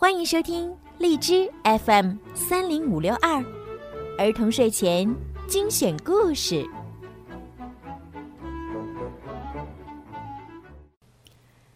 [0.00, 3.44] 欢迎收听荔枝 FM 三零五六二
[4.16, 5.12] 儿童睡前
[5.48, 6.64] 精选故事。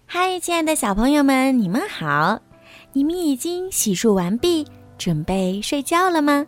[0.07, 2.39] 嗨，亲爱的小朋友们，你们好！
[2.93, 4.65] 你们已经洗漱完毕，
[4.97, 6.47] 准备睡觉了吗？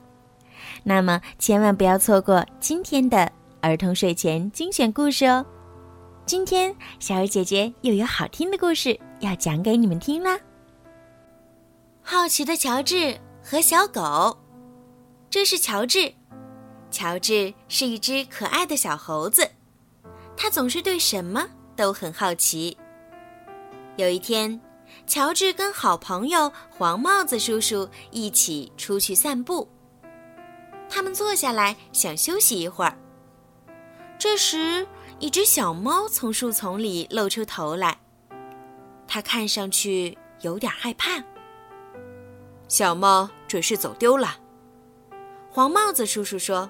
[0.84, 3.28] 那么千万不要错过今天的
[3.60, 5.44] 儿童睡前精选故事哦！
[6.24, 10.38] 今天小鱼姐姐又有好听的故事要讲给你们听啦。
[12.06, 14.38] 好奇的乔治和小狗，
[15.30, 16.12] 这是乔治。
[16.90, 19.50] 乔治是一只可爱的小猴子，
[20.36, 22.76] 他总是对什么都很好奇。
[23.96, 24.60] 有一天，
[25.06, 29.66] 乔治跟好朋友黄帽子叔叔一起出去散步。
[30.90, 32.98] 他们坐下来想休息一会儿。
[34.18, 34.86] 这时，
[35.20, 37.98] 一只小猫从树丛里露出头来，
[39.08, 41.24] 它看上去有点害怕。
[42.68, 44.36] 小猫准是走丢了，
[45.50, 46.68] 黄帽子叔叔说。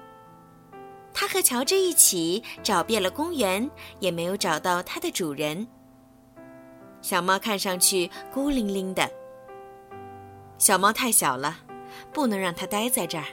[1.13, 5.65] 他和乔治一起找遍了公园，也没有找到它的主人。
[7.01, 9.09] 小猫看上去孤零零的。
[10.57, 11.57] 小猫太小了，
[12.11, 13.23] 不能让它待在这儿。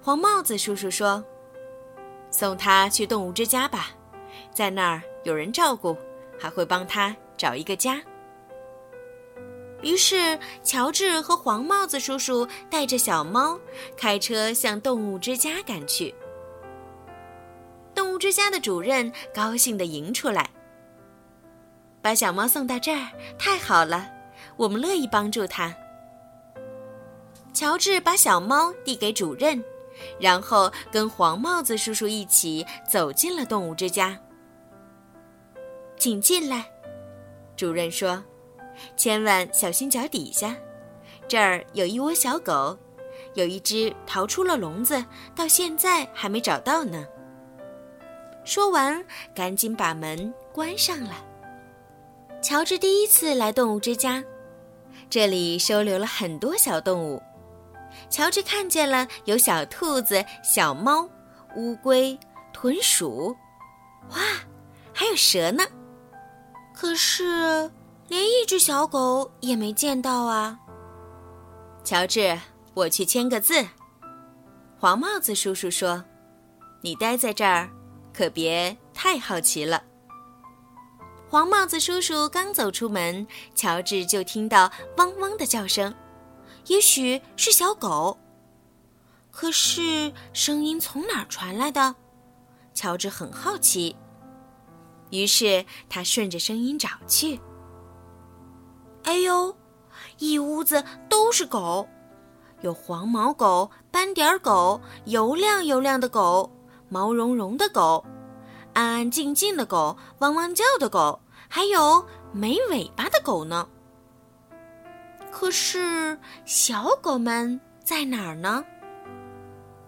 [0.00, 1.24] 黄帽子叔叔说
[2.30, 3.88] ：“送它去动物之家吧，
[4.54, 5.96] 在那儿有人照顾，
[6.38, 8.00] 还会帮它找一个家。”
[9.82, 13.58] 于是，乔治和黄帽子叔叔带着小猫
[13.96, 16.14] 开车向动物之家赶去。
[17.92, 20.48] 动物之家的主任高兴地迎出来
[22.00, 24.08] ：“把小猫送到这儿，太好了！
[24.56, 25.74] 我们乐意帮助它。”
[27.52, 29.62] 乔治把小猫递给主任，
[30.20, 34.16] 然后跟黄帽子叔叔一起走进了动物之家。
[35.98, 36.64] “请进来。”
[37.56, 38.22] 主任说。
[38.96, 40.56] 千万小心脚底下，
[41.28, 42.76] 这儿有一窝小狗，
[43.34, 45.04] 有一只逃出了笼子，
[45.34, 47.06] 到现在还没找到呢。
[48.44, 49.04] 说完，
[49.34, 51.24] 赶紧把门关上了。
[52.42, 54.22] 乔治第一次来动物之家，
[55.08, 57.22] 这里收留了很多小动物。
[58.10, 61.08] 乔治看见了有小兔子、小猫、
[61.56, 62.18] 乌龟、
[62.52, 63.28] 豚鼠，
[64.10, 64.18] 哇，
[64.92, 65.62] 还有蛇呢。
[66.74, 67.70] 可是。
[68.12, 70.58] 连一只小狗也没见到啊！
[71.82, 72.38] 乔治，
[72.74, 73.66] 我去签个字。
[74.78, 76.04] 黄帽子叔叔说
[76.84, 77.70] ：“你待在这儿，
[78.12, 79.82] 可别太好奇了。”
[81.26, 85.94] 黄帽子叔叔刚走出门，乔治就听到汪汪的叫声，
[86.66, 88.18] 也许是小狗。
[89.30, 91.94] 可是声音从哪儿传来的？
[92.74, 93.96] 乔治很好奇，
[95.08, 97.40] 于是他顺着声音找去。
[99.04, 99.56] 哎呦，
[100.18, 101.88] 一屋子都是狗，
[102.60, 106.50] 有黄毛狗、斑点狗、油亮油亮的狗、
[106.88, 108.04] 毛茸茸的狗、
[108.72, 113.68] 安安静静的狗、汪汪叫的狗，还有没尾巴的狗呢。
[115.30, 118.64] 可是小狗们在哪儿呢？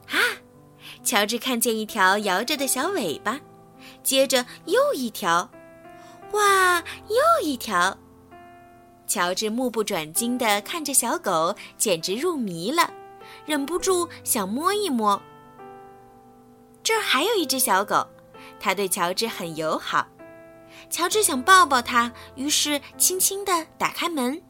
[0.09, 0.19] 啊，
[1.05, 3.39] 乔治看见一条摇着的小尾巴，
[4.03, 5.49] 接着又一条，
[6.33, 7.97] 哇，又一条。
[9.15, 12.93] 乔治目不转睛地看着小狗，简直入迷了，
[13.47, 15.23] 忍不住想摸一摸。
[16.83, 18.05] 这儿还有一只小狗，
[18.59, 20.05] 它对乔治很友好。
[20.91, 24.43] 乔治想抱抱它，于是轻轻地打开门。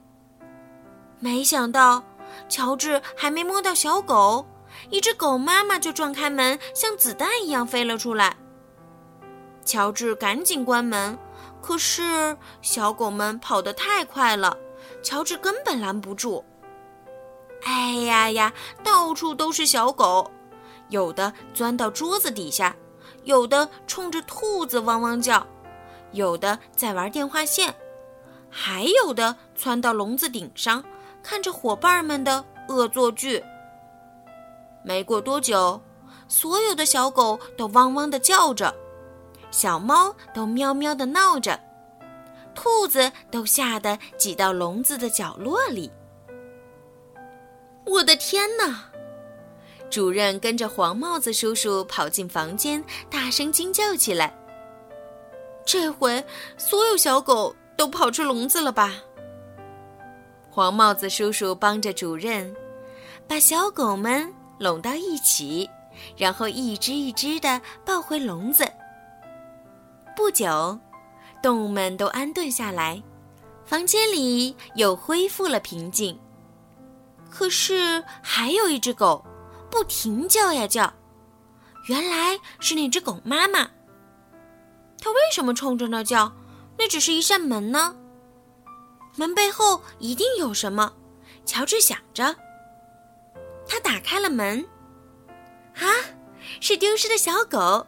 [1.20, 2.02] 没想到，
[2.48, 4.46] 乔治还没摸到小狗，
[4.88, 8.34] 一只狗妈妈就撞开门，像子弹一样飞了出来。
[9.62, 11.18] 乔治赶紧关门。
[11.66, 14.54] 可是小狗们跑得太快了，
[15.02, 16.44] 乔治根本拦不住。
[17.64, 18.52] 哎呀呀，
[18.82, 20.30] 到处都是小狗，
[20.90, 22.76] 有的钻到桌子底下，
[23.22, 25.46] 有的冲着兔子汪汪叫，
[26.12, 27.74] 有的在玩电话线，
[28.50, 30.84] 还有的窜到笼子顶上，
[31.22, 33.42] 看着伙伴们的恶作剧。
[34.84, 35.80] 没过多久，
[36.28, 38.74] 所有的小狗都汪汪地叫着。
[39.54, 41.60] 小猫都喵喵的闹着，
[42.56, 45.88] 兔子都吓得挤到笼子的角落里。
[47.86, 48.86] 我的天哪！
[49.88, 54.36] 主任跟着黄帽子叔叔跑进房间，大声惊叫起来。
[55.64, 56.22] 这回
[56.58, 58.92] 所有小狗都跑出笼子了吧？
[60.50, 62.52] 黄帽子叔叔帮着主任
[63.28, 65.70] 把小狗们拢到一起，
[66.16, 68.68] 然后一只一只的抱回笼子。
[70.16, 70.78] 不久，
[71.42, 73.02] 动物们都安顿下来，
[73.66, 76.18] 房间里又恢复了平静。
[77.30, 79.24] 可是还有一只狗，
[79.70, 80.92] 不停叫呀叫。
[81.88, 83.70] 原来是那只狗妈妈。
[85.00, 86.32] 它为什么冲着那叫？
[86.78, 87.94] 那只是一扇门呢。
[89.16, 90.92] 门背后一定有什么。
[91.44, 92.34] 乔治想着。
[93.68, 94.64] 他打开了门。
[95.74, 95.84] 啊，
[96.60, 97.86] 是丢失的小狗。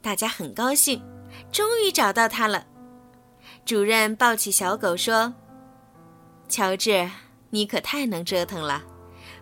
[0.00, 1.00] 大家很高兴，
[1.52, 2.66] 终于找到它了。
[3.64, 5.32] 主任抱起小狗说
[6.48, 7.08] ：“乔治。”
[7.54, 8.82] 你可太能折腾了，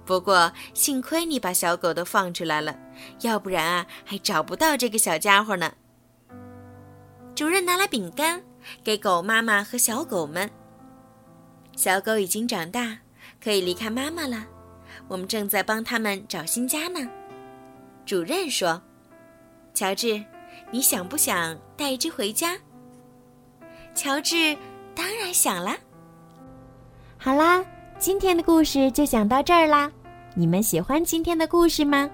[0.05, 2.77] 不过幸亏你把小狗都放出来了，
[3.21, 5.73] 要不然啊，还找不到这个小家伙呢。
[7.33, 8.43] 主任拿来饼干
[8.83, 10.51] 给狗妈妈和小狗们。
[11.77, 12.99] 小狗已经长大，
[13.41, 14.45] 可以离开妈妈了。
[15.07, 17.09] 我们正在帮他们找新家呢。
[18.05, 18.83] 主任说
[19.73, 20.21] ：“乔治，
[20.71, 22.57] 你想不想带一只回家？”
[23.95, 24.57] 乔治
[24.95, 25.77] 当然想啦。
[27.19, 27.65] 好啦。
[27.99, 29.93] 今天的故事就讲到这儿啦，
[30.35, 32.09] 你们喜欢今天的故事吗？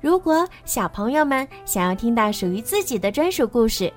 [0.00, 3.92] 如果小朋友们想要听到属于自己的专属故事，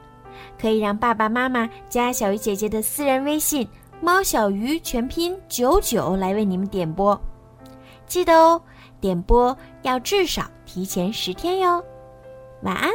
[0.62, 3.68] 可以让爸爸妈妈加小鱼姐姐的私人微信
[4.02, 7.20] “猫小鱼”全拼九九来为你们点播。
[8.06, 8.62] 记得哦，
[9.02, 11.84] 点播要至少提前十天哟。
[12.62, 12.92] 晚安。